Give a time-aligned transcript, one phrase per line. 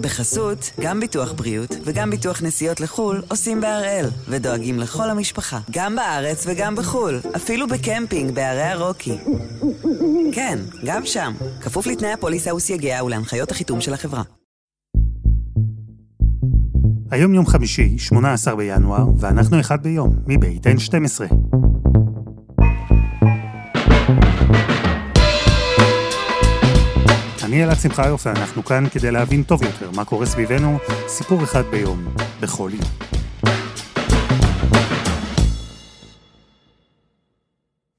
[0.00, 6.44] בחסות, גם ביטוח בריאות וגם ביטוח נסיעות לחו"ל עושים בהראל, ודואגים לכל המשפחה, גם בארץ
[6.46, 9.18] וגם בחו"ל, אפילו בקמפינג בערי הרוקי.
[10.32, 14.22] כן, גם שם, כפוף לתנאי הפוליסה וסייגיה ולהנחיות החיתום של החברה.
[17.10, 21.34] היום יום חמישי, 18 בינואר, ואנחנו אחד ביום, מבית N12.
[27.50, 30.78] אני אלעד שמחיוף, ואנחנו כאן כדי להבין טוב יותר מה קורה סביבנו,
[31.08, 32.04] סיפור אחד ביום,
[32.40, 32.90] בכל יום.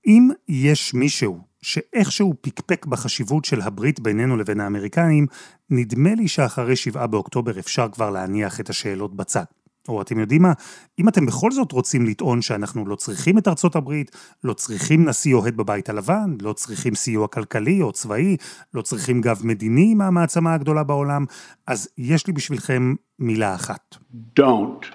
[0.08, 5.28] אם יש מישהו שאיכשהו פקפק בחשיבות של הברית בינינו לבין האמריקאים,
[5.70, 9.44] נדמה לי שאחרי שבעה באוקטובר אפשר כבר להניח את השאלות בצד.
[9.92, 10.54] או אתם יודעים מה,
[11.00, 14.12] אם אתם בכל זאת רוצים לטעון שאנחנו לא צריכים את ארצות הברית,
[14.44, 18.38] לא צריכים נשיא אוהד בבית הלבן, לא צריכים סיוע כלכלי או צבאי,
[18.74, 21.26] לא צריכים גב מדיני מהמעצמה הגדולה בעולם,
[21.68, 23.96] אז יש לי בשבילכם מילה אחת.
[24.40, 24.86] Don't.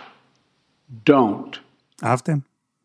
[1.10, 1.56] Don't.
[2.04, 2.38] אהבתם?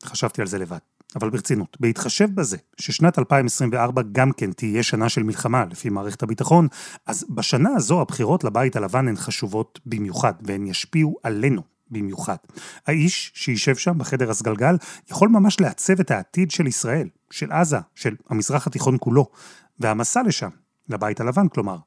[0.05, 0.77] חשבתי על זה לבד.
[1.15, 6.67] אבל ברצינות, בהתחשב בזה ששנת 2024 גם כן תהיה שנה של מלחמה לפי מערכת הביטחון,
[7.05, 12.35] אז בשנה הזו הבחירות לבית הלבן הן חשובות במיוחד, והן ישפיעו עלינו במיוחד.
[12.87, 14.75] האיש שישב שם בחדר הסגלגל
[15.11, 19.29] יכול ממש לעצב את העתיד של ישראל, של עזה, של המזרח התיכון כולו,
[19.79, 20.49] והמסע לשם,
[20.89, 21.77] לבית הלבן כלומר,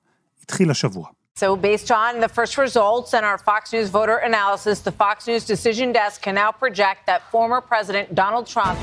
[0.43, 1.09] התחיל השבוע.
[1.37, 5.45] So, based on the first results and our Fox News voter analysis, the Fox News
[5.45, 8.79] decision desk can now project that former President Donald Trump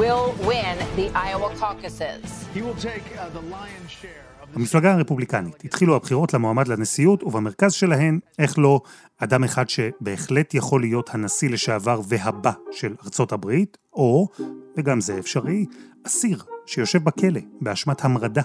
[0.00, 2.22] will win the Iowa caucuses.
[2.54, 4.25] He will take uh, the lion's share.
[4.54, 8.80] המפלגה הרפובליקנית, התחילו הבחירות למועמד לנשיאות, ובמרכז שלהן, איך לא,
[9.18, 14.28] אדם אחד שבהחלט יכול להיות הנשיא לשעבר והבא של ארצות הברית, או,
[14.76, 15.66] וגם זה אפשרי,
[16.06, 18.42] אסיר שיושב בכלא באשמת המרדה.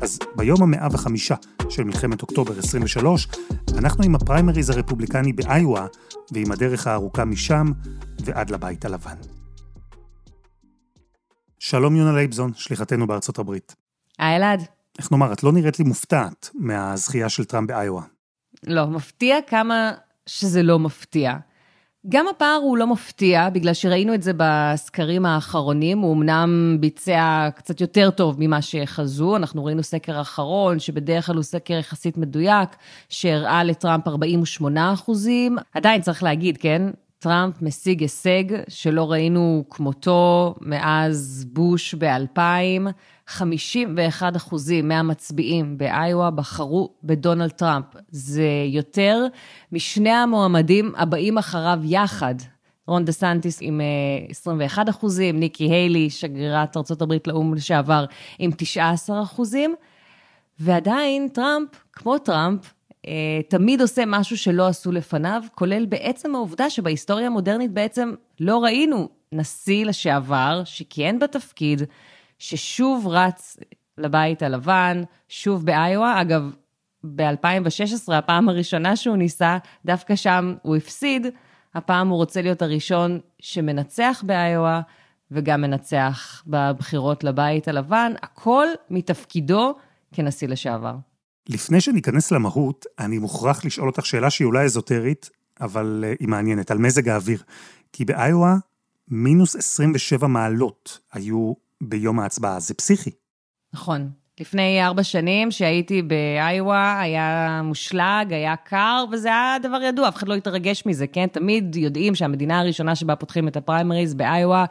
[0.00, 1.34] אז ביום המאה וחמישה
[1.68, 3.28] של מלחמת אוקטובר 23,
[3.78, 5.86] אנחנו עם הפריימריז הרפובליקני באיואה,
[6.32, 7.66] ועם הדרך הארוכה משם
[8.24, 9.35] ועד לבית הלבן.
[11.58, 13.74] שלום יונה לייבזון, שליחתנו בארצות הברית.
[14.18, 14.62] היי אלעד.
[14.98, 18.02] איך נאמר, את לא נראית לי מופתעת מהזכייה של טראמפ באיואה.
[18.66, 19.92] לא, מפתיע כמה
[20.26, 21.34] שזה לא מפתיע.
[22.08, 27.80] גם הפער הוא לא מפתיע, בגלל שראינו את זה בסקרים האחרונים, הוא אמנם ביצע קצת
[27.80, 32.68] יותר טוב ממה שחזו, אנחנו ראינו סקר אחרון, שבדרך כלל הוא סקר יחסית מדויק,
[33.08, 35.56] שהראה לטראמפ 48 אחוזים.
[35.74, 36.82] עדיין צריך להגיד, כן?
[37.18, 42.90] טראמפ משיג הישג שלא ראינו כמותו מאז בוש ב-2000.
[43.26, 47.86] 51 אחוזים מהמצביעים באיואה בחרו בדונלד טראמפ.
[48.08, 49.26] זה יותר
[49.72, 52.34] משני המועמדים הבאים אחריו יחד.
[52.86, 53.80] רון דה סנטיס עם
[54.28, 58.04] 21 אחוזים, ניקי היילי, שגרירת ארה"ב לאו"ם לשעבר,
[58.38, 59.74] עם 19 אחוזים.
[60.58, 62.75] ועדיין טראמפ, כמו טראמפ, אה,
[63.48, 69.86] תמיד עושה משהו שלא עשו לפניו, כולל בעצם העובדה שבהיסטוריה המודרנית בעצם לא ראינו נשיא
[69.86, 71.82] לשעבר שכיהן בתפקיד,
[72.38, 73.56] ששוב רץ
[73.98, 76.20] לבית הלבן, שוב באיואה.
[76.20, 76.54] אגב,
[77.14, 81.26] ב-2016, הפעם הראשונה שהוא ניסה, דווקא שם הוא הפסיד.
[81.74, 84.80] הפעם הוא רוצה להיות הראשון שמנצח באיואה,
[85.30, 89.74] וגם מנצח בבחירות לבית הלבן, הכל מתפקידו
[90.12, 90.94] כנשיא לשעבר.
[91.48, 95.30] לפני שניכנס למהות, אני מוכרח לשאול אותך שאלה שהיא אולי אזוטרית,
[95.60, 97.42] אבל uh, היא מעניינת, על מזג האוויר.
[97.92, 98.56] כי באיואה,
[99.08, 103.10] מינוס 27 מעלות היו ביום ההצבעה, זה פסיכי.
[103.72, 104.10] נכון.
[104.40, 110.28] לפני ארבע שנים שהייתי באיואה, היה מושלג, היה קר, וזה היה דבר ידוע, אף אחד
[110.28, 111.26] לא התרגש מזה, כן?
[111.26, 114.64] תמיד יודעים שהמדינה הראשונה שבה פותחים את הפריימריז באיואה,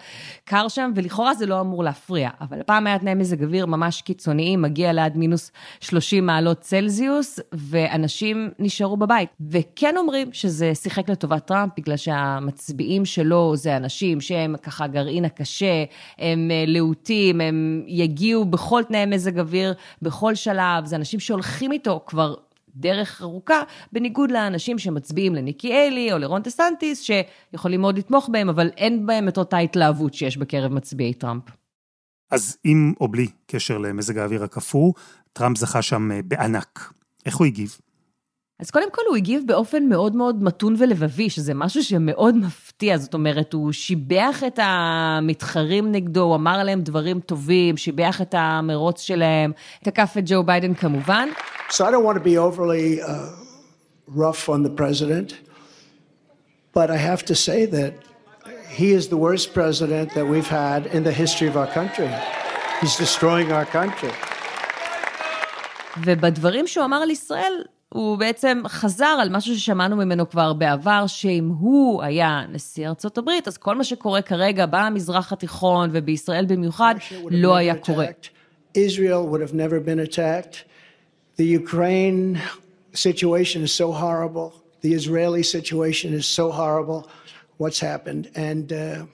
[0.44, 2.30] קר שם, ולכאורה זה לא אמור להפריע.
[2.42, 8.50] אבל הפעם היה תנאי מזג אוויר ממש קיצוניים, מגיע לעד מינוס 30 מעלות צלזיוס, ואנשים
[8.60, 9.30] נשארו בבית.
[9.50, 15.84] וכן אומרים שזה שיחק לטובת טראמפ, בגלל שהמצביעים שלו זה אנשים שהם ככה גרעין הקשה,
[16.20, 19.55] הם אה, להוטים, הם יגיעו בכל תנאי מזג אוויר.
[19.56, 22.36] אוויר בכל שלב, זה אנשים שהולכים איתו כבר
[22.76, 28.50] דרך ארוכה, בניגוד לאנשים שמצביעים לניקי היילי או לרון דה סנטיס, שיכולים מאוד לתמוך בהם,
[28.50, 31.44] אבל אין בהם את אותה התלהבות שיש בקרב מצביעי טראמפ.
[32.32, 34.94] אז עם או בלי קשר למזג האוויר הקפוא,
[35.34, 36.94] טראמפ זכה שם אה, בענק.
[37.26, 37.78] איך הוא הגיב?
[38.60, 43.14] אז קודם כל הוא הגיב באופן מאוד מאוד מתון ולבבי, שזה משהו שמאוד מפתיע, זאת
[43.14, 49.52] אומרת, הוא שיבח את המתחרים נגדו, הוא אמר להם דברים טובים, שיבח את המרוץ שלהם,
[49.84, 51.30] תקף את ג'ו ביידן כמובן.
[51.70, 53.08] So I don't want to be overly uh,
[54.08, 55.36] rough on the president,
[56.74, 57.94] but I have to say that
[58.80, 62.10] he is the worst president that we've had in the history of our country.
[62.82, 64.14] He's destroying our country.
[65.98, 67.64] ובדברים שהוא אמר על ישראל,
[67.96, 73.48] הוא בעצם חזר על משהו ששמענו ממנו כבר בעבר, שאם הוא היה נשיא ארצות הברית,
[73.48, 76.96] אז כל מה שקורה כרגע במזרח התיכון ובישראל במיוחד,
[77.32, 78.06] לא היה קורה.
[78.78, 80.56] Israel would have never been attacked.
[81.38, 82.38] The Ukraine
[82.94, 84.50] situation is so horrible.
[84.82, 87.02] The Israeli situation is so horrible.
[87.62, 88.26] What's happened?
[88.36, 89.06] And uh,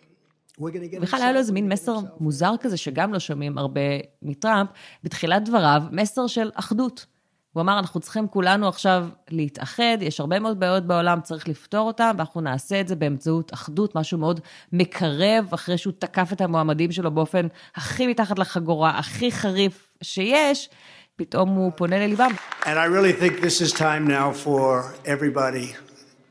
[1.01, 3.81] בכלל היה לו איזה מין מסר מוזר כזה, שגם לא שומעים הרבה
[4.21, 4.69] מטראמפ,
[5.03, 7.05] בתחילת דבריו, מסר של אחדות.
[7.53, 12.11] הוא אמר, אנחנו צריכים כולנו עכשיו להתאחד, יש הרבה מאוד בעיות בעולם, צריך לפתור אותן,
[12.17, 14.39] ואנחנו נעשה את זה באמצעות אחדות, משהו מאוד
[14.73, 20.69] מקרב, אחרי שהוא תקף את המועמדים שלו באופן הכי מתחת לחגורה, הכי חריף שיש,
[21.15, 22.31] פתאום הוא פונה לליבם.
[22.63, 25.75] And I really think this is time now for everybody,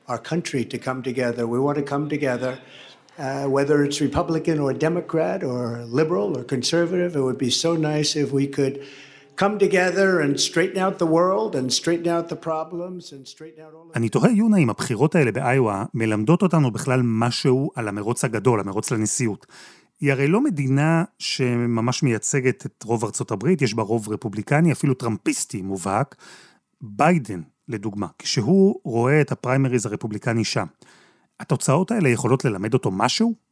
[0.08, 1.46] our country, to come together.
[1.46, 2.58] We want to come together.
[3.18, 8.16] Uh, whether it's Republican or Democrat or liberal or conservative, it would be so nice
[8.16, 8.74] if we could
[9.40, 13.74] come together and straighten out the world and straighten out the problems and straighten out
[13.74, 13.92] all...
[13.96, 18.90] אני תוהה, יונה, אם הבחירות האלה באיואה מלמדות אותנו בכלל משהו על המרוץ הגדול, המרוץ
[18.90, 19.46] לנשיאות.
[20.00, 24.94] היא הרי לא מדינה שממש מייצגת את רוב ארצות הברית, יש בה רוב רפובליקני, אפילו
[24.94, 26.16] טראמפיסטי מובהק.
[26.80, 30.66] ביידן, לדוגמה, כשהוא רואה את הפריימריז הרפובליקני שם,
[31.40, 33.49] התוצאות האלה יכולות ללמד אותו משהו?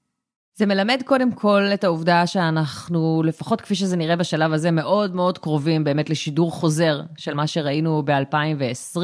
[0.58, 5.38] זה מלמד קודם כל את העובדה שאנחנו, לפחות כפי שזה נראה בשלב הזה, מאוד מאוד
[5.38, 8.98] קרובים באמת לשידור חוזר של מה שראינו ב-2020,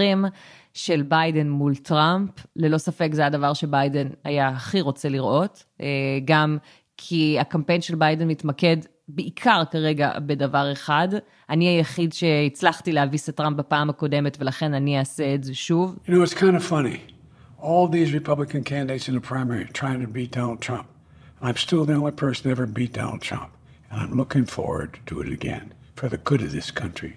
[0.73, 2.31] של ביידן מול טראמפ.
[2.56, 5.87] ללא ספק זה הדבר שביידן היה הכי רוצה לראות, אה,
[6.25, 6.59] גם
[6.97, 8.77] כי הקמפיין של ביידן מתמקד
[9.09, 11.09] בעיקר כרגע בדבר אחד.
[11.51, 15.97] אני היחיד שהצלחתי להביס את טראמפ בפעם הקודמת, ולכן אני אעשה את זה שוב.
[16.06, 16.99] You know, it's kind of funny.
[17.61, 20.94] All these Republican candidates in the primary trying to beat Donald Trump.
[21.46, 23.50] I'm still the only person ever beat Donald Trump.
[23.91, 27.12] And I'm looking forward to do it again for the good of this country.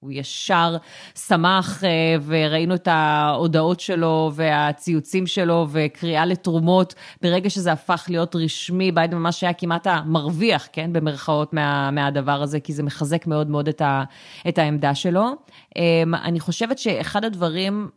[0.00, 0.76] הוא ישר
[1.14, 1.82] שמח,
[2.26, 6.94] וראינו את ההודעות שלו והציוצים שלו וקריאה לתרומות.
[7.22, 12.60] ברגע שזה הפך להיות רשמי, ביידן ממש היה כמעט המרוויח, כן, במרכאות מה, מהדבר הזה,
[12.60, 14.04] כי זה מחזק מאוד מאוד את, ה,
[14.48, 15.26] את העמדה שלו.
[16.22, 17.90] אני חושבת שאחד הדברים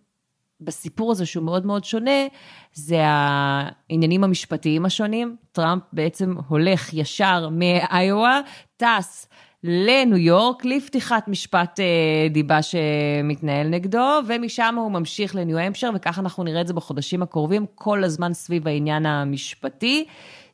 [0.64, 2.28] בסיפור הזה שהוא מאוד מאוד שונה,
[2.74, 5.36] זה העניינים המשפטיים השונים.
[5.52, 8.40] טראמפ בעצם הולך ישר מאיואה,
[8.78, 9.28] טס
[9.64, 16.44] לניו יורק, לפתיחת משפט אה, דיבה שמתנהל נגדו, ומשם הוא ממשיך לניו המפשר, וככה אנחנו
[16.44, 20.06] נראה את זה בחודשים הקרובים, כל הזמן סביב העניין המשפטי.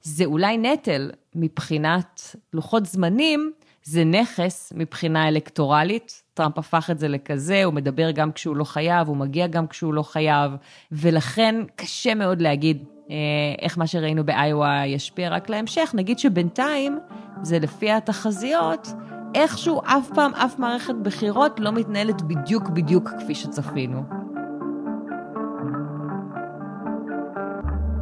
[0.01, 3.51] זה אולי נטל מבחינת לוחות זמנים,
[3.83, 6.23] זה נכס מבחינה אלקטורלית.
[6.33, 9.93] טראמפ הפך את זה לכזה, הוא מדבר גם כשהוא לא חייב, הוא מגיע גם כשהוא
[9.93, 10.51] לא חייב,
[10.91, 13.15] ולכן קשה מאוד להגיד אה,
[13.61, 15.91] איך מה שראינו באיואה ישפיע רק להמשך.
[15.93, 16.99] נגיד שבינתיים,
[17.41, 18.87] זה לפי התחזיות,
[19.35, 24.03] איכשהו אף פעם אף מערכת בחירות לא מתנהלת בדיוק בדיוק כפי שצפינו.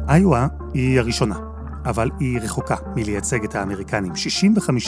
[0.08, 1.36] איואה היא הראשונה,
[1.88, 4.12] אבל היא רחוקה מלייצג את האמריקנים.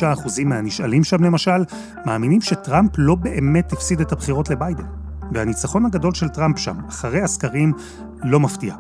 [0.03, 1.65] 65% מהנשאלים שם למשל
[2.07, 4.85] מאמינים שטראמפ לא באמת הפסיד את הבחירות לביידן.
[5.33, 7.73] והניצחון הגדול של טראמפ שם, אחרי הסקרים,
[8.23, 8.75] לא מפתיע.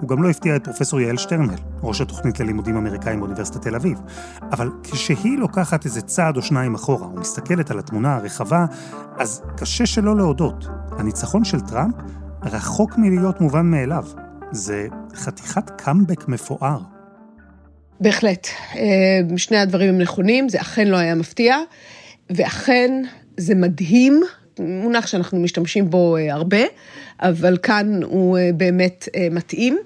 [0.00, 4.00] הוא גם לא הפתיע את פרופסור יעל שטרנל, ראש התוכנית ללימודים אמריקאים באוניברסיטת תל אביב.
[4.52, 8.66] אבל כשהיא לוקחת איזה צעד או שניים אחורה ומסתכלת על התמונה הרחבה,
[9.18, 10.68] אז קשה שלא להודות.
[10.98, 11.94] הניצחון של טראמפ
[12.42, 14.04] רחוק מלהיות מובן מאליו.
[14.50, 16.99] זה חתיכת קאמבק מפואר.
[18.00, 18.48] בהחלט.
[18.76, 21.56] אה, שני הדברים הם נכונים, זה אכן לא היה מפתיע,
[22.30, 23.02] ואכן
[23.36, 24.20] זה מדהים,
[24.58, 26.62] מונח שאנחנו משתמשים בו אה, הרבה,
[27.20, 29.78] אבל כאן הוא אה, באמת מתאים,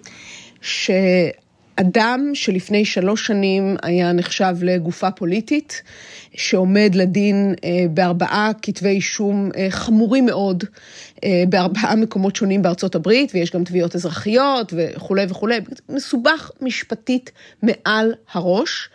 [1.80, 5.82] שאדם שלפני שלוש שנים היה נחשב לגופה פוליטית,
[6.34, 7.54] שעומד לדין
[7.90, 10.64] בארבעה כתבי אישום חמורים מאוד,
[11.48, 17.30] בארבעה מקומות שונים בארצות הברית, ויש גם תביעות אזרחיות וכולי וכולי, מסובך משפטית
[17.62, 18.88] מעל הראש,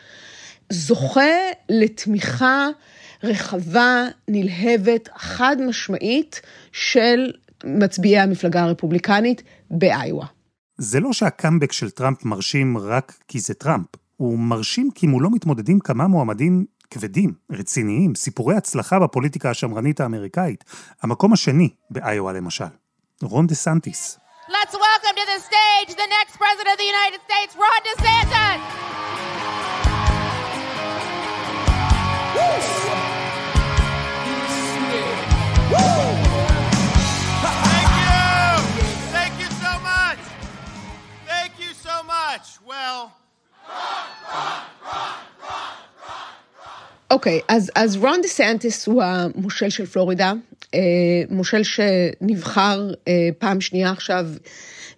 [0.70, 1.32] זוכה
[1.70, 2.68] לתמיכה
[3.24, 7.32] רחבה, נלהבת, חד משמעית של
[7.64, 10.39] מצביעי המפלגה הרפובליקנית באיואה.
[10.82, 15.80] זה לא שהקאמבק של טראמפ מרשים רק כי זה טראמפ, הוא מרשים כי מולו מתמודדים
[15.80, 20.64] כמה מועמדים כבדים, רציניים, סיפורי הצלחה בפוליטיקה השמרנית האמריקאית.
[21.02, 22.66] המקום השני, באיואה למשל,
[23.22, 24.20] רון דה סנטיס.
[24.48, 28.79] Let's welcome to the stage the next president of the United States, Ron DeSantis.
[42.90, 43.20] Well,
[47.12, 50.34] אוקיי, אז, אז רון דה סנטיס הוא המושל של פלורידה,
[50.76, 50.80] אה,
[51.30, 54.26] מושל שנבחר אה, פעם שנייה עכשיו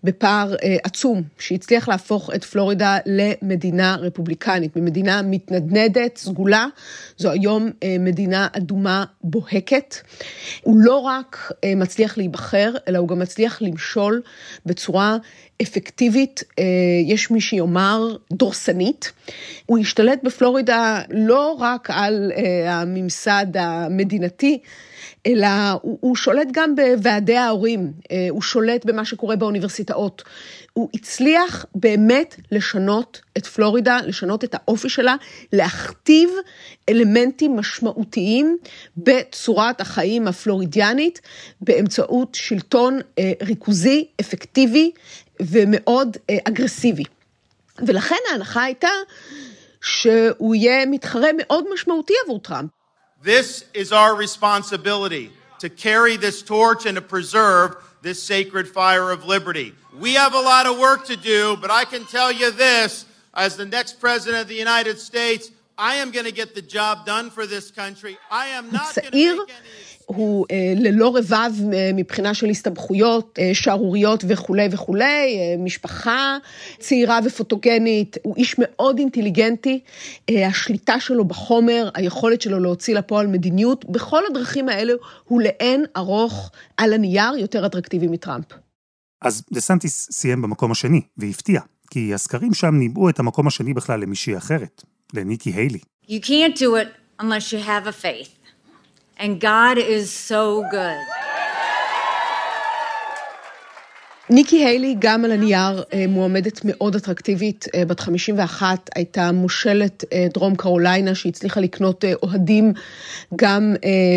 [0.03, 6.65] בפער אה, עצום, שהצליח להפוך את פלורידה למדינה רפובליקנית, ממדינה מתנדנדת, סגולה,
[7.17, 9.95] זו היום אה, מדינה אדומה בוהקת.
[10.61, 14.21] הוא לא רק אה, מצליח להיבחר, אלא הוא גם מצליח למשול
[14.65, 15.17] בצורה
[15.61, 16.63] אפקטיבית, אה,
[17.05, 19.11] יש מי שיאמר דורסנית.
[19.65, 24.59] הוא השתלט בפלורידה לא רק על אה, הממסד המדינתי,
[25.25, 25.47] אלא
[25.81, 30.23] הוא, הוא שולט גם בוועדי ההורים, אה, הוא שולט במה שקורה באוניברסיטאות.
[30.73, 35.15] הוא הצליח באמת לשנות את פלורידה, לשנות את האופי שלה,
[35.53, 36.29] להכתיב
[36.89, 38.57] אלמנטים משמעותיים
[38.97, 41.21] בצורת החיים הפלורידיאנית,
[41.61, 42.99] באמצעות שלטון
[43.41, 44.91] ריכוזי, אפקטיבי,
[45.41, 47.03] ומאוד אה, אגרסיבי.
[47.87, 48.89] ולכן ההנחה הייתה
[49.81, 52.69] שהוא יהיה מתחרה מאוד משמעותי עבור טראמפ.
[53.23, 59.25] This is our responsibility to carry this torch and to preserve this sacred fire of
[59.25, 59.73] liberty.
[59.99, 63.57] We have a lot of work to do, but I can tell you this as
[63.57, 67.29] the next president of the United States, I am going to get the job done
[67.29, 68.17] for this country.
[68.29, 73.39] I am not going to make any הוא אה, ללא רבב אה, מבחינה של הסתבכויות,
[73.41, 76.37] אה, שערוריות וכולי וכולי, משפחה
[76.79, 79.79] צעירה ופוטוגנית, הוא איש מאוד אינטליגנטי,
[80.31, 84.93] השליטה שלו בחומר, היכולת שלו להוציא לפועל מדיניות, בכל הדרכים האלה
[85.27, 88.45] הוא לאין ארוך על הנייר יותר אטרקטיבי מטראמפ.
[89.21, 93.99] אז דה סנטיס סיים במקום השני, והפתיע, כי הסקרים שם ניבאו את המקום השני בכלל
[93.99, 95.79] למישהי אחרת, לניקי היילי.
[96.07, 96.87] You can't do it
[97.21, 98.40] unless you have a faith.
[99.17, 100.97] And God is so good.
[104.33, 110.27] ניקי היילי גם על הנייר אה, מועמדת מאוד אטרקטיבית, אה, בת 51, הייתה מושלת אה,
[110.33, 112.73] דרום קרוליינה שהצליחה לקנות אוהדים
[113.35, 113.75] גם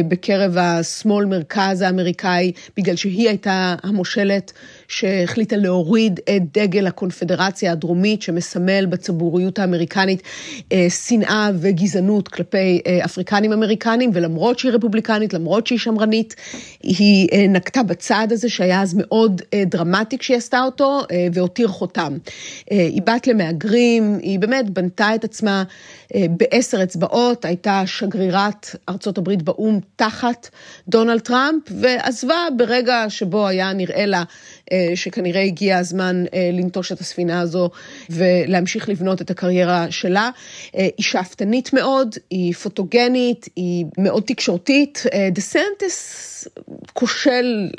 [0.08, 4.52] בקרב השמאל מרכז האמריקאי, בגלל שהיא הייתה המושלת
[4.98, 10.22] שהחליטה להוריד את דגל הקונפדרציה הדרומית שמסמל בציבוריות האמריקנית
[10.88, 16.34] שנאה וגזענות כלפי אפריקנים אמריקנים, ולמרות שהיא רפובליקנית, למרות שהיא שמרנית,
[16.82, 20.18] היא נקטה בצעד הזה שהיה אז מאוד דרמטי.
[20.18, 22.16] כשהיא עשתה אותו אה, והותיר חותם.
[22.72, 25.64] אה, היא בת למהגרים, היא באמת בנתה את עצמה
[26.14, 30.48] אה, בעשר אצבעות, הייתה שגרירת ארצות הברית באו"ם תחת
[30.88, 34.22] דונלד טראמפ, ועזבה ברגע שבו היה נראה לה
[34.94, 37.70] שכנראה הגיע הזמן לנטוש את הספינה הזו
[38.10, 40.30] ולהמשיך לבנות את הקריירה שלה.
[40.72, 45.02] היא שאפתנית מאוד, היא פוטוגנית, היא מאוד תקשורתית.
[45.32, 46.48] דה סנטס
[46.92, 47.70] כושל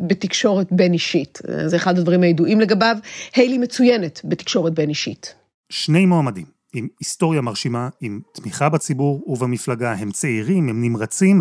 [0.00, 1.38] בתקשורת בין אישית.
[1.66, 2.96] זה אחד הדברים הידועים לגביו.
[3.34, 5.34] היילי מצוינת בתקשורת בין אישית.
[5.70, 11.40] שני מועמדים עם היסטוריה מרשימה, עם תמיכה בציבור ובמפלגה, הם צעירים, הם נמרצים,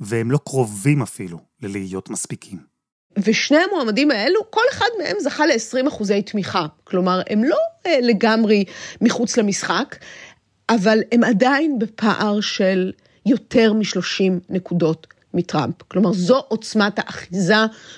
[0.00, 2.69] והם לא קרובים אפילו ללהיות מספיקים.
[3.18, 6.66] ושני המועמדים האלו, כל אחד מהם זכה ל-20 אחוזי תמיכה.
[6.84, 8.64] כלומר, הם לא אה, לגמרי
[9.00, 9.96] מחוץ למשחק,
[10.70, 12.92] אבל הם עדיין בפער של
[13.26, 15.74] יותר מ-30 נקודות מטראמפ.
[15.88, 17.54] כלומר, זו עוצמת האחיזה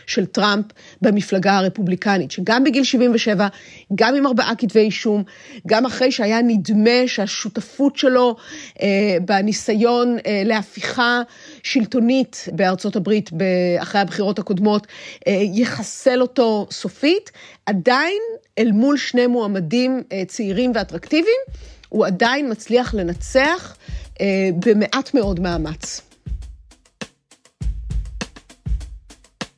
[0.07, 0.65] של טראמפ
[1.03, 3.49] במפלגה הרפובליקנית, שגם בגיל 77,
[3.95, 5.23] גם עם ארבעה כתבי אישום,
[5.67, 8.37] גם אחרי שהיה נדמה שהשותפות שלו
[8.83, 11.21] אה, בניסיון אה, להפיכה
[11.63, 13.31] שלטונית בארצות הברית
[13.79, 14.87] אחרי הבחירות הקודמות,
[15.27, 17.31] אה, יחסל אותו סופית,
[17.67, 18.23] עדיין
[18.59, 21.41] אל מול שני מועמדים אה, צעירים ואטרקטיביים,
[21.89, 23.77] הוא עדיין מצליח לנצח
[24.21, 26.12] אה, במעט מאוד מאמץ.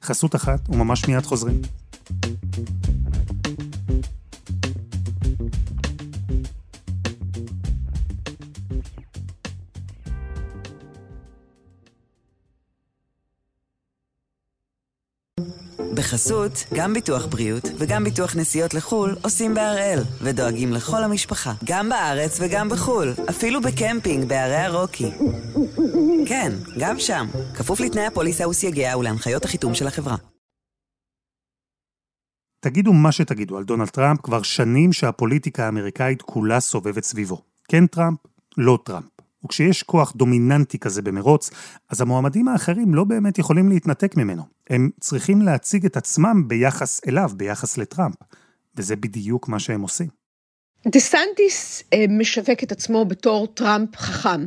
[0.04, 1.60] חסות אחת, וממש מיד חוזרים.
[16.14, 22.38] בחסות, גם ביטוח בריאות וגם ביטוח נסיעות לחו"ל עושים בהראל, ודואגים לכל המשפחה, גם בארץ
[22.40, 25.10] וגם בחו"ל, אפילו בקמפינג בהרי הרוקי.
[26.28, 30.16] כן, גם שם, כפוף לתנאי הפוליסה וסייגיה ולהנחיות החיתום של החברה.
[32.60, 37.42] תגידו מה שתגידו על דונלד טראמפ, כבר שנים שהפוליטיקה האמריקאית כולה סובבת סביבו.
[37.68, 38.18] כן טראמפ,
[38.56, 39.13] לא טראמפ.
[39.44, 41.50] וכשיש כוח דומיננטי כזה במרוץ,
[41.90, 44.42] אז המועמדים האחרים לא באמת יכולים להתנתק ממנו.
[44.70, 48.14] הם צריכים להציג את עצמם ביחס אליו, ביחס לטראמפ.
[48.76, 50.08] וזה בדיוק מה שהם עושים.
[50.88, 54.46] דה סנטיס אה, משווק את עצמו בתור טראמפ חכם.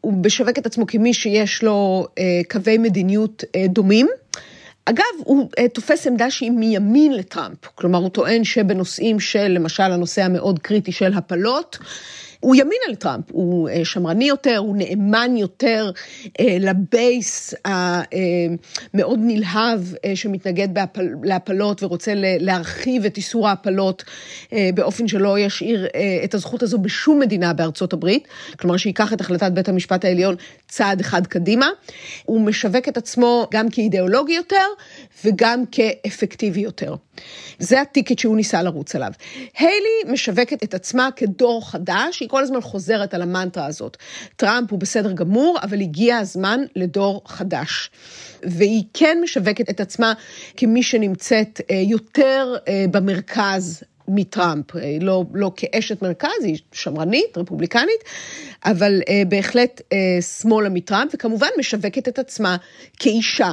[0.00, 4.06] הוא משווק את עצמו כמי שיש לו אה, קווי מדיניות אה, דומים.
[4.84, 10.58] אגב, הוא תופס עמדה שהיא מימין לטראמפ, כלומר הוא טוען שבנושאים של, למשל, הנושא המאוד
[10.58, 11.78] קריטי של הפלות,
[12.44, 15.90] הוא ימינה לטראמפ, הוא אה, שמרני יותר, הוא נאמן יותר
[16.40, 19.80] אה, לבייס המאוד נלהב
[20.14, 20.68] שמתנגד
[21.22, 24.04] להפלות ורוצה להרחיב את איסור ההפלות
[24.74, 25.86] באופן שלא ישאיר
[26.24, 30.34] את הזכות הזו בשום מדינה בארצות הברית, כלומר שייקח את החלטת בית המשפט העליון
[30.68, 31.68] צעד אחד קדימה.
[32.24, 34.66] הוא משווק את עצמו גם כאידיאולוגי יותר
[35.24, 36.94] וגם כאפקטיבי יותר.
[37.58, 39.12] זה הטיקט שהוא ניסה לרוץ עליו.
[39.58, 43.96] היילי משווקת את עצמה כדור חדש, היא כל הזמן חוזרת על המנטרה הזאת.
[44.36, 47.90] טראמפ הוא בסדר גמור, אבל הגיע הזמן לדור חדש.
[48.42, 50.12] והיא כן משווקת את עצמה
[50.56, 58.04] כמי שנמצאת אה, יותר אה, במרכז מטראמפ, אה, לא, לא כאשת מרכז, היא שמרנית, רפובליקנית,
[58.64, 59.80] אבל בהחלט
[60.20, 62.56] שמאלה מטראמפ, וכמובן משווקת את עצמה
[62.98, 63.52] כאישה.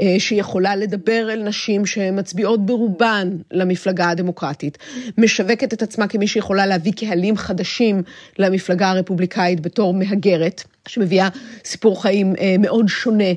[0.00, 4.78] אה, שיכולה לדבר אל נשים שמצביעות ברובן למפלגה הדמוקרטית,
[5.18, 8.02] משווקת את עצמה כמי שיכולה להביא קהלים חדשים
[8.38, 11.28] למפלגה הרפובליקאית בתור מהגרת, שמביאה
[11.64, 13.32] סיפור חיים אה, מאוד שונה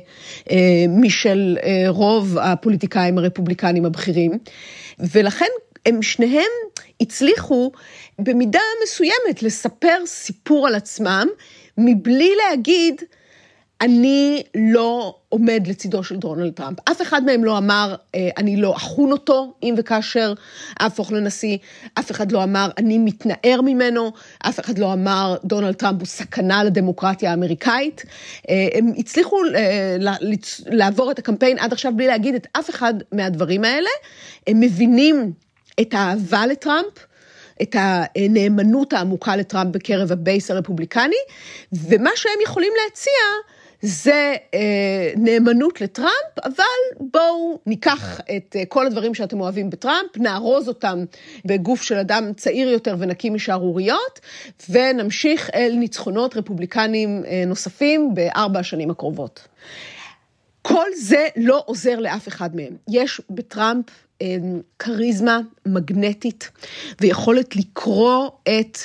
[0.52, 4.32] אה, משל רוב הפוליטיקאים הרפובליקנים הבכירים,
[5.00, 5.46] ולכן
[5.86, 6.52] הם שניהם
[7.02, 7.72] הצליחו
[8.20, 11.28] במידה מסוימת לספר סיפור על עצמם,
[11.78, 13.02] מבלי להגיד,
[13.84, 16.78] אני לא עומד לצידו של דונלד טראמפ.
[16.92, 20.34] אף אחד מהם לא אמר, אה, אני לא אחון אותו אם וכאשר
[20.82, 21.58] אהפוך לנשיא,
[22.00, 26.64] אף אחד לא אמר, אני מתנער ממנו, אף אחד לא אמר, דונלד טראמפ הוא סכנה
[26.64, 28.04] לדמוקרטיה האמריקאית.
[28.50, 29.98] אה, הם הצליחו אה,
[30.66, 33.90] לעבור את הקמפיין עד עכשיו בלי להגיד את אף אחד מהדברים האלה.
[34.48, 35.32] הם מבינים
[35.82, 37.06] את האהבה לטראמפ.
[37.62, 41.16] את הנאמנות העמוקה לטראמפ בקרב ה base הרפובליקני,
[41.74, 43.14] ומה שהם יכולים להציע
[43.86, 46.64] זה אה, נאמנות לטראמפ, אבל
[47.00, 51.04] בואו ניקח את אה, כל הדברים שאתם אוהבים בטראמפ, נארוז אותם
[51.46, 54.20] בגוף של אדם צעיר יותר ונקי משערוריות,
[54.70, 59.48] ונמשיך אל ניצחונות רפובליקניים אה, נוספים בארבע השנים הקרובות.
[60.62, 62.76] כל זה לא עוזר לאף אחד מהם.
[62.88, 63.86] יש בטראמפ
[64.80, 66.52] כריזמה מגנטית
[67.02, 68.78] ויכולת לקרוא את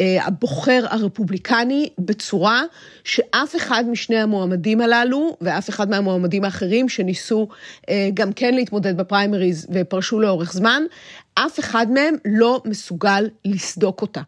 [0.00, 2.62] אה, הבוחר הרפובליקני בצורה
[3.04, 7.48] שאף אחד משני המועמדים הללו ואף אחד מהמועמדים האחרים שניסו
[7.88, 10.82] אה, גם כן להתמודד בפריימריז ופרשו לאורך זמן,
[11.34, 14.20] אף אחד מהם לא מסוגל לסדוק אותה.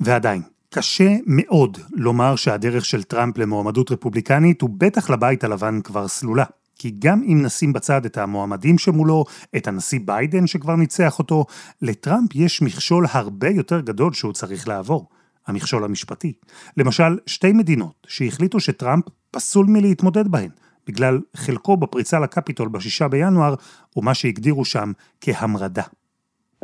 [0.00, 0.42] ועדיין,
[0.74, 6.44] קשה מאוד לומר שהדרך של טראמפ למועמדות רפובליקנית הוא בטח לבית הלבן כבר סלולה.
[6.82, 9.24] כי גם אם נשים בצד את המועמדים שמולו,
[9.56, 11.44] את הנשיא ביידן שכבר ניצח אותו,
[11.82, 15.08] לטראמפ יש מכשול הרבה יותר גדול שהוא צריך לעבור,
[15.46, 16.32] המכשול המשפטי.
[16.76, 20.50] למשל, שתי מדינות שהחליטו שטראמפ פסול מלהתמודד בהן,
[20.86, 23.54] בגלל חלקו בפריצה לקפיטול בשישה בינואר,
[23.96, 25.84] ומה שהגדירו שם כהמרדה.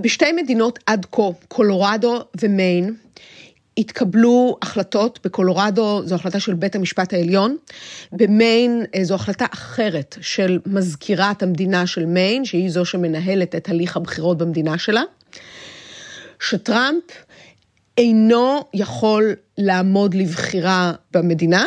[0.01, 2.95] בשתי מדינות עד כה, קולורדו ומיין,
[3.79, 7.57] התקבלו החלטות, בקולורדו זו החלטה של בית המשפט העליון,
[8.13, 13.97] במיין אה, זו החלטה אחרת של מזכירת המדינה של מיין, שהיא זו שמנהלת את הליך
[13.97, 15.03] הבחירות במדינה שלה,
[16.41, 17.03] שטראמפ
[17.99, 21.65] אינו יכול לעמוד לבחירה במדינה,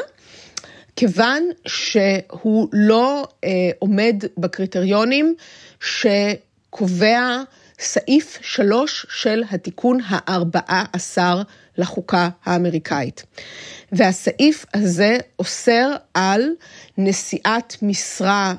[0.95, 5.36] כיוון שהוא לא אה, עומד בקריטריונים
[5.80, 7.43] שקובע
[7.80, 11.41] סעיף שלוש של התיקון הארבעה עשר
[11.81, 13.23] לחוקה האמריקאית.
[13.91, 16.49] והסעיף הזה אוסר על
[16.97, 18.55] נשיאת משרה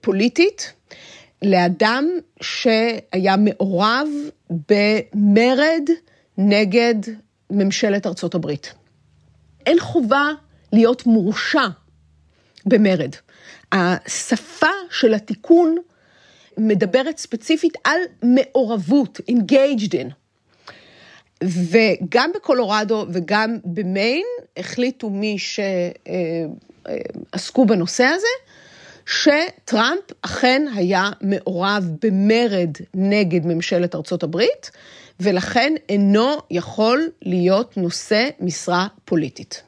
[0.00, 0.72] פוליטית
[1.42, 2.08] לאדם
[2.40, 4.08] שהיה מעורב
[4.50, 5.88] במרד
[6.38, 6.94] נגד
[7.50, 8.74] ממשלת ארצות הברית.
[9.66, 10.26] אין חובה
[10.72, 11.66] להיות מורשע
[12.66, 13.14] במרד.
[13.72, 15.76] השפה של התיקון
[16.58, 20.12] מדברת ספציפית על מעורבות, engaged in.
[21.44, 25.36] וגם בקולורדו וגם במיין החליטו מי
[27.34, 28.26] שעסקו בנושא הזה,
[29.06, 34.70] שטראמפ אכן היה מעורב במרד נגד ממשלת ארצות הברית,
[35.20, 39.62] ולכן אינו יכול להיות נושא משרה פוליטית.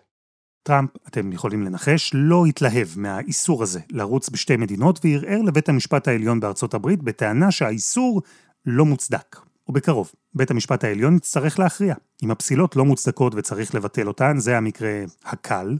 [0.62, 6.40] טראמפ, אתם יכולים לנחש, לא התלהב מהאיסור הזה לרוץ בשתי מדינות וערער לבית המשפט העליון
[6.40, 8.22] בארצות הברית בטענה שהאיסור
[8.66, 9.36] לא מוצדק.
[9.70, 11.94] ובקרוב, בית המשפט העליון יצטרך להכריע.
[12.22, 14.90] אם הפסילות לא מוצדקות וצריך לבטל אותן, זה המקרה
[15.24, 15.76] הקל,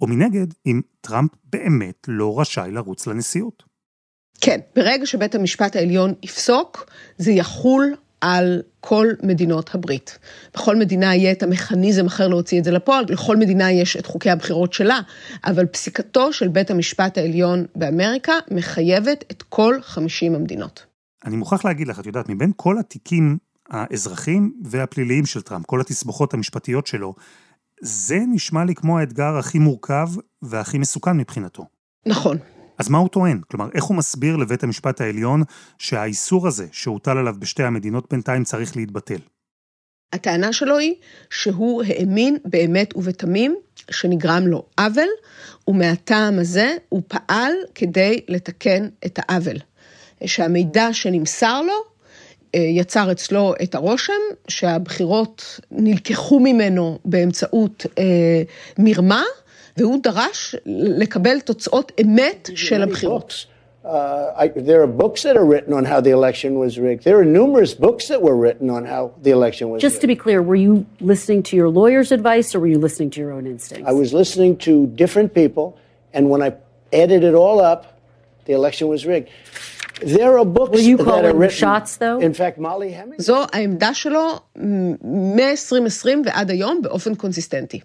[0.00, 3.62] או מנגד, אם טראמפ באמת לא רשאי לרוץ לנשיאות.
[4.40, 10.18] כן, ברגע שבית המשפט העליון יפסוק, זה יחול על כל מדינות הברית.
[10.54, 14.30] בכל מדינה יהיה את המכניזם אחר להוציא את זה לפועל, לכל מדינה יש את חוקי
[14.30, 15.00] הבחירות שלה,
[15.44, 20.91] אבל פסיקתו של בית המשפט העליון באמריקה מחייבת את כל 50 המדינות.
[21.24, 26.34] אני מוכרח להגיד לך, את יודעת, מבין כל התיקים האזרחים והפליליים של טראמפ, כל התסבוכות
[26.34, 27.14] המשפטיות שלו,
[27.80, 30.08] זה נשמע לי כמו האתגר הכי מורכב
[30.42, 31.66] והכי מסוכן מבחינתו.
[32.06, 32.38] נכון.
[32.78, 33.40] אז מה הוא טוען?
[33.50, 35.42] כלומר, איך הוא מסביר לבית המשפט העליון
[35.78, 39.18] שהאיסור הזה שהוטל עליו בשתי המדינות בינתיים צריך להתבטל?
[40.12, 40.94] הטענה שלו היא
[41.30, 43.56] שהוא האמין באמת ובתמים
[43.90, 45.08] שנגרם לו עוול,
[45.68, 49.56] ומהטעם הזה הוא פעל כדי לתקן את העוול.
[50.26, 51.72] שהמידע שנמסר לו
[52.54, 54.12] אה, יצר אצלו את הרושם
[54.48, 58.42] שהבחירות נלקחו ממנו באמצעות אה,
[58.78, 59.22] מרמה,
[59.76, 63.46] והוא דרש לקבל תוצאות אמת של הבחירות.
[63.84, 67.02] Uh, I, there are books that are written on how the election was rigged.
[67.02, 70.00] There are numerous books that were written on how the election was Just rigged.
[70.02, 73.20] to be clear, were you listening to your lawyer's advice or were you listening to
[73.20, 73.88] your own instincts?
[73.88, 75.76] I was listening to different people,
[76.14, 76.50] and when I
[76.92, 77.98] added it all up,
[78.44, 79.30] the election was rigged.
[80.04, 81.56] There are books Will you call that are them written.
[81.56, 82.18] shots, though?
[82.20, 83.18] In fact, Molly Hemming.
[83.18, 84.40] זו העמדה שלו
[85.04, 87.80] מ-2020 ועד היום באופן קונסיסטנטי.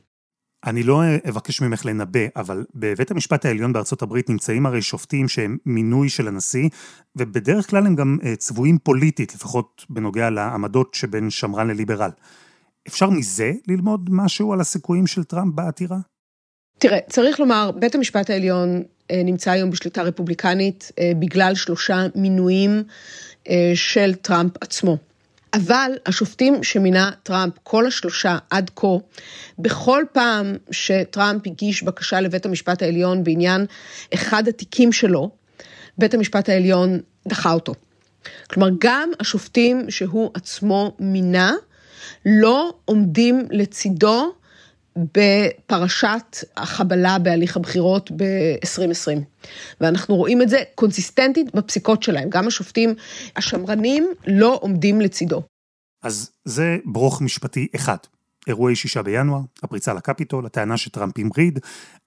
[0.65, 5.57] אני לא אבקש ממך לנבא, אבל בבית המשפט העליון בארצות הברית נמצאים הרי שופטים שהם
[5.65, 6.69] מינוי של הנשיא,
[7.15, 12.09] ובדרך כלל הם גם אה, צבועים פוליטית, לפחות בנוגע לעמדות שבין שמרן לליברל.
[12.87, 15.97] אפשר מזה ללמוד משהו על הסיכויים של טראמפ בעתירה?
[16.79, 22.83] תראה, צריך לומר, בית המשפט העליון אה, נמצא היום בשליטה רפובליקנית אה, בגלל שלושה מינויים
[23.49, 24.97] אה, של טראמפ עצמו.
[25.53, 28.87] אבל השופטים שמינה טראמפ, כל השלושה עד כה,
[29.59, 33.65] בכל פעם שטראמפ הגיש בקשה לבית המשפט העליון בעניין
[34.13, 35.29] אחד התיקים שלו,
[35.97, 37.73] בית המשפט העליון דחה אותו.
[38.49, 41.53] כלומר, גם השופטים שהוא עצמו מינה,
[42.25, 44.33] לא עומדים לצידו
[45.13, 49.19] בפרשת החבלה בהליך הבחירות ב-2020.
[49.81, 52.29] ואנחנו רואים את זה קונסיסטנטית בפסיקות שלהם.
[52.29, 52.95] גם השופטים
[53.35, 55.41] השמרנים לא עומדים לצידו.
[56.03, 57.97] אז זה ברוך משפטי אחד.
[58.47, 61.59] אירועי שישה בינואר, הפריצה לקפיטול, הטענה שטראמפ המריד,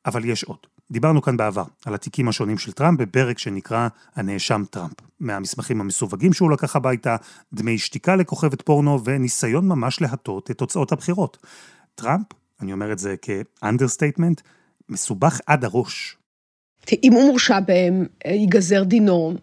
[0.06, 0.58] אבל יש עוד.
[0.90, 4.94] דיברנו כאן בעבר על התיקים השונים של טראמפ בפרק שנקרא הנאשם טראמפ.
[5.20, 7.16] מהמסמכים המסווגים שהוא לקח הביתה,
[7.52, 11.38] דמי שתיקה לכוכבת פורנו וניסיון ממש להטות את תוצאות הבחירות.
[11.94, 12.26] טראמפ,
[12.62, 14.40] אני אומר את זה כ understatement,
[14.88, 16.16] מסובך עד הראש.
[17.02, 19.34] אם הוא מורשע בהם, ייגזר דינו,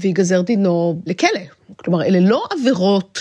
[0.00, 1.40] וייגזר דינו לכלא.
[1.76, 3.18] כלומר, אלה לא עבירות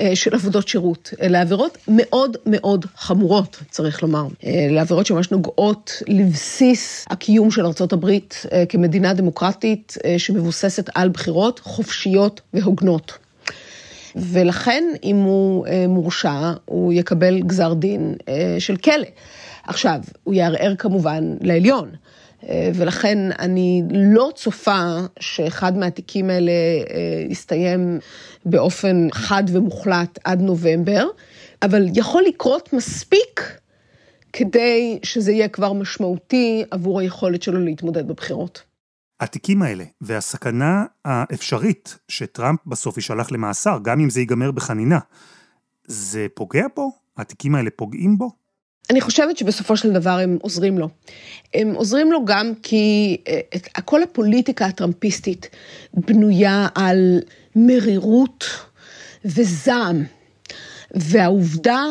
[0.00, 4.26] אה, של עבודות שירות, אלא עבירות מאוד מאוד חמורות, צריך לומר.
[4.44, 11.08] אלה עבירות שממש נוגעות לבסיס הקיום של ארצות הברית אה, כמדינה דמוקרטית אה, שמבוססת על
[11.08, 13.18] בחירות חופשיות והוגנות.
[14.16, 18.14] ולכן, אם הוא מורשע, הוא יקבל גזר דין
[18.58, 19.06] של כלא.
[19.66, 21.90] עכשיו, הוא יערער כמובן לעליון.
[22.74, 26.52] ולכן אני לא צופה שאחד מהתיקים האלה
[27.28, 27.98] יסתיים
[28.46, 31.06] באופן חד ומוחלט עד נובמבר,
[31.62, 33.58] אבל יכול לקרות מספיק
[34.32, 38.62] כדי שזה יהיה כבר משמעותי עבור היכולת שלו להתמודד בבחירות.
[39.20, 44.98] התיקים האלה והסכנה האפשרית שטראמפ בסוף יישלח למאסר, גם אם זה ייגמר בחנינה,
[45.86, 46.92] זה פוגע בו?
[47.16, 48.30] התיקים האלה פוגעים בו?
[48.90, 50.88] אני חושבת שבסופו של דבר הם עוזרים לו.
[51.54, 53.16] הם עוזרים לו גם כי
[53.56, 55.48] את, כל הפוליטיקה הטראמפיסטית
[55.94, 57.20] בנויה על
[57.56, 58.44] מרירות
[59.24, 60.04] וזעם.
[60.94, 61.82] והעובדה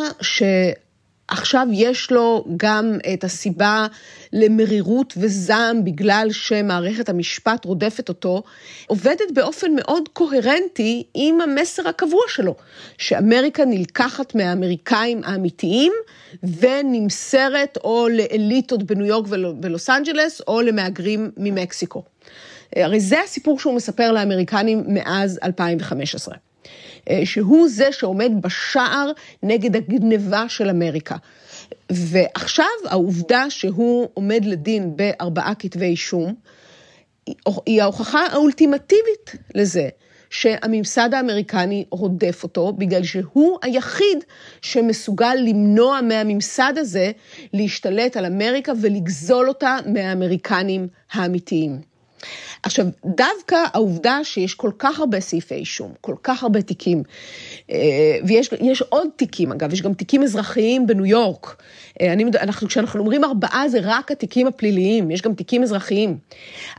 [1.35, 3.87] שעכשיו יש לו גם את הסיבה
[4.33, 8.43] למרירות וזעם בגלל שמערכת המשפט רודפת אותו,
[8.87, 12.55] עובדת באופן מאוד קוהרנטי עם המסר הקבוע שלו,
[12.97, 15.93] שאמריקה נלקחת מהאמריקאים האמיתיים
[16.43, 19.25] ונמסרת או לאליטות בניו יורק
[19.61, 22.03] ולוס אנג'לס או למהגרים ממקסיקו.
[22.75, 26.35] הרי זה הסיפור שהוא מספר לאמריקנים מאז 2015.
[27.23, 29.11] שהוא זה שעומד בשער
[29.43, 31.15] נגד הגניבה של אמריקה.
[31.89, 36.33] ועכשיו העובדה שהוא עומד לדין בארבעה כתבי אישום,
[37.65, 39.89] היא ההוכחה האולטימטיבית לזה
[40.29, 44.23] שהממסד האמריקני רודף אותו, בגלל שהוא היחיד
[44.61, 47.11] שמסוגל למנוע מהממסד הזה
[47.53, 51.92] להשתלט על אמריקה ולגזול אותה מהאמריקנים האמיתיים.
[52.63, 57.03] עכשיו, דווקא העובדה שיש כל כך הרבה סעיפי אישום, כל כך הרבה תיקים,
[58.27, 61.61] ויש עוד תיקים, אגב, יש גם תיקים אזרחיים בניו יורק.
[62.01, 66.17] אני, אנחנו, כשאנחנו אומרים ארבעה, זה רק התיקים הפליליים, יש גם תיקים אזרחיים.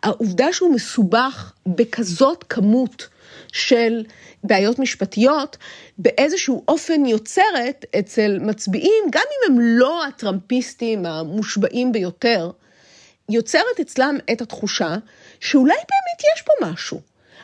[0.03, 3.09] העובדה שהוא מסובך בכזאת כמות
[3.53, 4.05] של
[4.45, 5.57] בעיות משפטיות,
[5.99, 12.51] באיזשהו אופן יוצרת אצל מצביעים, גם אם הם לא הטראמפיסטים המושבעים ביותר,
[13.29, 14.97] יוצרת אצלם את התחושה
[15.45, 17.01] שאולי באמת יש פה משהו.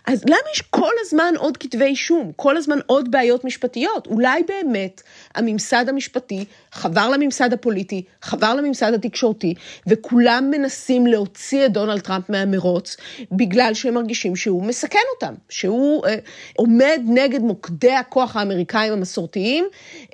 [0.06, 2.32] אז למה יש כל הזמן עוד כתבי אישום?
[2.36, 4.06] כל הזמן עוד בעיות משפטיות?
[4.06, 5.02] אולי באמת
[5.34, 9.54] הממסד המשפטי חבר לממסד הפוליטי, חבר לממסד התקשורתי,
[9.86, 12.96] וכולם מנסים להוציא את דונלד טראמפ מהמרוץ,
[13.32, 16.14] בגלל שהם מרגישים שהוא מסכן אותם, שהוא אה,
[16.56, 19.64] עומד נגד מוקדי הכוח האמריקאים המסורתיים,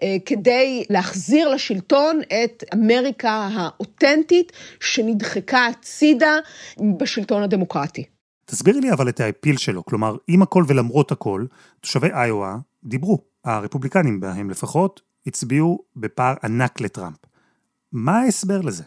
[0.02, 6.38] אה, כדי להחזיר לשלטון את אמריקה האותנטית, שנדחקה הצידה
[6.98, 8.15] בשלטון הדמוקרטי.
[8.46, 11.44] תסבירי לי אבל את האפיל שלו, כלומר, עם הכל ולמרות הכל,
[11.80, 17.16] תושבי איואה דיברו, הרפובליקנים בהם לפחות, הצביעו בפער ענק לטראמפ.
[17.92, 18.82] מה ההסבר לזה?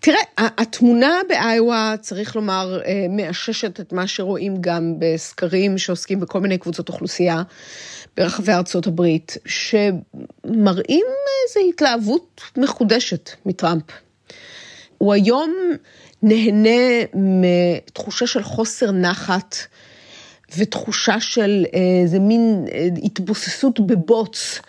[0.00, 6.58] תראה, התמונה באיואה, צריך לומר, אה, מאששת את מה שרואים גם בסקרים שעוסקים בכל מיני
[6.58, 7.42] קבוצות אוכלוסייה
[8.16, 11.06] ברחבי ארצות הברית, שמראים
[11.48, 13.84] איזו התלהבות מחודשת מטראמפ.
[14.98, 15.54] הוא היום
[16.24, 19.56] נהנה מתחושה של חוסר נחת
[20.58, 24.60] ותחושה של איזה מין אה, התבוססות בבוץ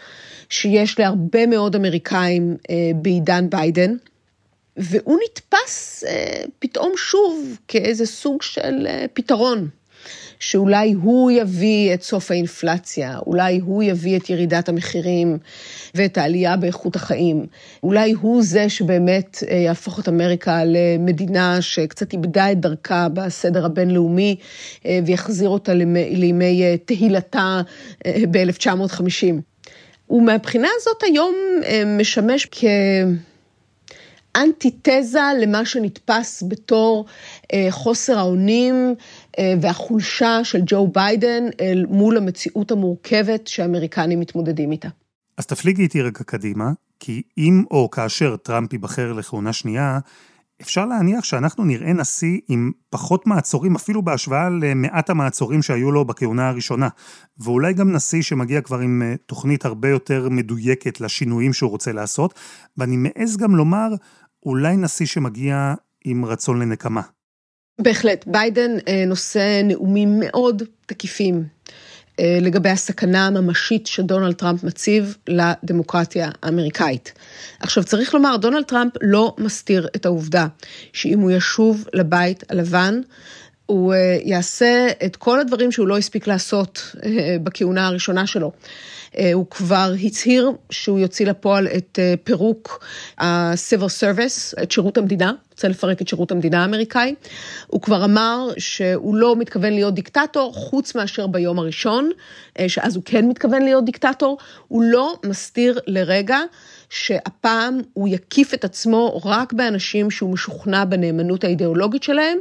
[0.50, 3.96] שיש להרבה מאוד אמריקאים אה, בעידן ביידן.
[4.78, 9.70] והוא נתפס אה, פתאום שוב כאיזה סוג של פתרון.
[10.40, 15.38] שאולי הוא יביא את סוף האינפלציה, אולי הוא יביא את ירידת המחירים
[15.96, 17.46] ואת העלייה באיכות החיים.
[17.84, 24.36] אולי הוא זה שבאמת אה, יהפוך את אמריקה למדינה שקצת איבדה את דרכה בסדר הבינלאומי
[24.86, 27.62] אה, ויחזיר אותה לימי אה, תהילתה
[28.32, 29.36] ב-1950.
[30.10, 31.36] ומהבחינה הזאת היום
[31.98, 32.64] משמש כ...
[34.36, 37.06] אנטיתזה למה שנתפס בתור
[37.54, 38.96] אה, חוסר האונים
[39.62, 44.90] והחולשה של ג'ו ביידן אל מול המציאות המורכבת שהאמריקנים מתמודדים איתה.
[45.38, 50.00] אז תפליגי איתי רגע קדימה, כי אם או כאשר טראמפ ייבחר לכהונה שנייה,
[50.62, 56.50] אפשר להניח שאנחנו נראה נשיא עם פחות מעצורים, אפילו בהשוואה למעט המעצורים שהיו לו בכהונה
[56.50, 56.88] הראשונה.
[57.38, 62.34] ואולי גם נשיא שמגיע כבר עם אה, תוכנית הרבה יותר מדויקת לשינויים שהוא רוצה לעשות.
[62.78, 63.88] ואני מעז גם לומר,
[64.46, 65.74] אולי נשיא שמגיע
[66.06, 67.02] עם רצון לנקמה.
[67.80, 71.44] בהחלט, ביידן אה, נושא נאומים מאוד תקיפים
[72.20, 77.14] אה, לגבי הסכנה הממשית שדונלד טראמפ מציב לדמוקרטיה האמריקאית.
[77.60, 80.48] עכשיו צריך לומר, דונלד טראמפ לא מסתיר את העובדה
[80.94, 83.02] שאם הוא ישוב לבית הלבן,
[83.66, 86.96] הוא אה, יעשה את כל הדברים שהוא לא הספיק לעשות
[87.44, 88.52] בכהונה הראשונה שלו.
[89.18, 92.86] אה, הוא כבר הצהיר שהוא יוציא לפועל את אה, פירוק
[93.18, 97.16] ה-Civil Service, את שירות המדינה, רוצה לפרק את שירות המדינה האמריקאי.
[97.68, 102.10] הוא כבר אמר שהוא לא מתכוון להיות דיקטטור, חוץ מאשר ביום הראשון,
[102.60, 104.38] אה, שאז הוא כן מתכוון להיות דיקטטור.
[104.68, 106.40] הוא לא מסתיר לרגע
[106.90, 112.38] שהפעם הוא יקיף את עצמו רק באנשים שהוא משוכנע בנאמנות האידיאולוגית שלהם,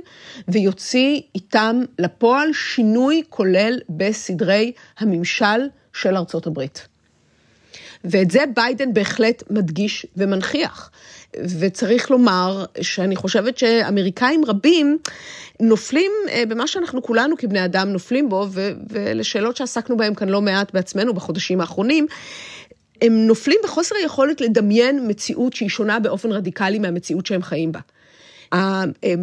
[0.48, 5.68] ויוציא איתם לפועל שינוי כולל בסדרי הממשל.
[5.94, 6.88] של ארצות הברית.
[8.04, 10.90] ואת זה ביידן בהחלט מדגיש ומנכיח.
[11.60, 14.98] וצריך לומר שאני חושבת שאמריקאים רבים
[15.60, 18.46] נופלים אה, במה שאנחנו כולנו כבני אדם נופלים בו,
[18.90, 22.06] ולשאלות שעסקנו בהן כאן לא מעט בעצמנו בחודשים האחרונים,
[23.02, 27.80] הם נופלים בחוסר היכולת לדמיין מציאות שהיא שונה באופן רדיקלי מהמציאות שהם חיים בה.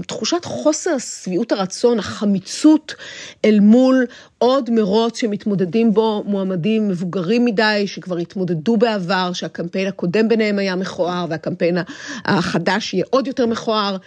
[0.07, 2.95] תחושת חוסר שביעות הרצון, החמיצות
[3.45, 4.05] אל מול
[4.37, 11.25] עוד מרוץ שמתמודדים בו מועמדים מבוגרים מדי, שכבר התמודדו בעבר, שהקמפיין הקודם ביניהם היה מכוער,
[11.29, 11.77] והקמפיין
[12.25, 13.97] החדש יהיה עוד יותר מכוער.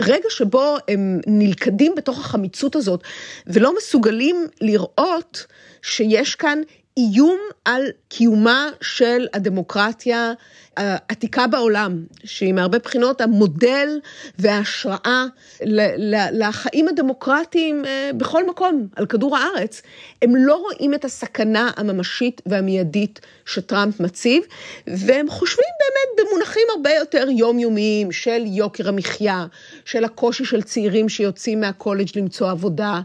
[0.00, 3.02] רגע שבו הם נלכדים בתוך החמיצות הזאת,
[3.46, 5.46] ולא מסוגלים לראות
[5.82, 6.58] שיש כאן
[6.96, 10.32] איום על קיומה של הדמוקרטיה
[10.76, 13.88] העתיקה בעולם, שהיא מהרבה בחינות המודל
[14.38, 15.24] וההשראה
[16.32, 19.82] לחיים הדמוקרטיים אה, בכל מקום על כדור הארץ,
[20.22, 24.42] הם לא רואים את הסכנה הממשית והמיידית שטראמפ מציב,
[24.86, 29.46] והם חושבים באמת במונחים הרבה יותר יומיומיים של יוקר המחיה,
[29.84, 33.00] של הקושי של צעירים שיוצאים מהקולג' למצוא עבודה,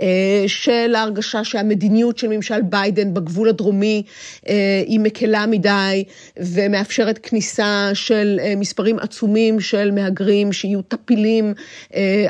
[0.00, 4.02] אה, של ההרגשה שהמדיניות של ממשל ביידן בגבול הדרומי
[4.48, 6.04] אה, היא מקלה מדי
[6.36, 11.54] ומאפשרת כניסה של אה, מספרים עצומים של מהגרים שיהיו טפילים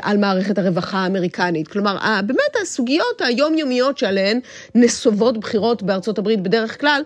[0.01, 1.67] על מערכת הרווחה האמריקנית.
[1.67, 4.39] כלומר, באמת הסוגיות היומיומיות שעליהן
[4.75, 7.01] נסובות בחירות בארצות הברית בדרך כלל,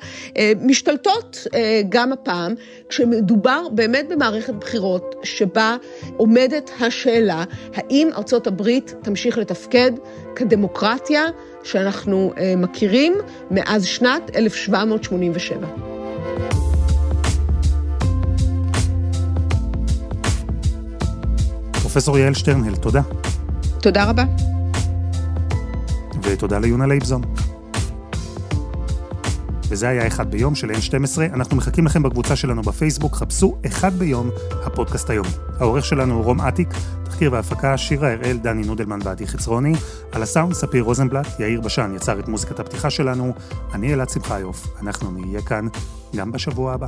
[0.62, 1.48] משתלטות
[1.90, 2.56] גם הפעם,
[2.90, 5.76] כשמדובר באמת במערכת בחירות שבה
[6.18, 7.44] עומדת השאלה
[7.76, 9.92] האם ארצות הברית תמשיך לתפקד
[10.36, 11.26] כדמוקרטיה
[11.64, 13.14] שאנחנו אה, מכירים
[13.52, 16.71] מאז שנת 1787.
[21.92, 23.02] פרופסור יעל שטרנהל, תודה.
[23.82, 24.24] תודה רבה.
[26.24, 27.22] ותודה ליונה לייבזון.
[29.70, 31.22] וזה היה אחד ביום של N12.
[31.34, 34.30] אנחנו מחכים לכם בקבוצה שלנו בפייסבוק, חפשו אחד ביום,
[34.66, 35.26] הפודקאסט היום.
[35.60, 36.68] העורך שלנו הוא רום אטיק,
[37.04, 39.74] תחקיר והפקה, שירה הראל, דני נודלמן ועדי חצרוני.
[40.12, 43.34] על הסאונד, ספיר רוזנבלט, יאיר בשן יצר את מוזיקת הפתיחה שלנו.
[43.74, 45.68] אני אלעד שמחיוף, אנחנו נהיה כאן
[46.16, 46.88] גם בשבוע הבא.